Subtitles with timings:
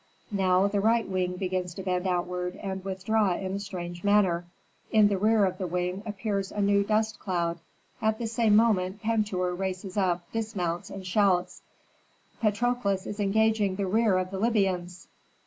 [0.31, 4.45] Now the right wing begins to bend outward and withdraw in a strange manner.
[4.91, 7.59] In the rear of the wing appears a new dust cloud.
[8.01, 11.61] At the same moment Pentuer races up, dismounts, and shouts,
[12.41, 15.07] "Patrokles is engaging the rear of the Libyans!"